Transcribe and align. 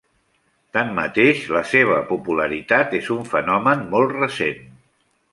Tanmateix, 0.75 1.41
la 1.57 1.61
seva 1.73 1.99
popularitat 2.11 2.95
és 3.01 3.11
un 3.19 3.27
fenomen 3.33 3.83
molt 3.93 4.15
recent. 4.23 4.65